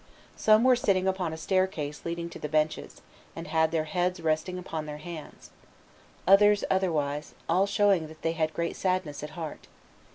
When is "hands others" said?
4.97-6.63